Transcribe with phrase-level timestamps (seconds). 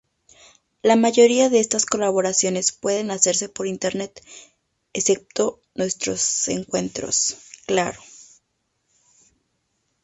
[0.81, 4.19] La mayoría de estas colaboraciones pueden hacerse por internet,
[4.93, 8.01] excepto nuestros encuentros, claro.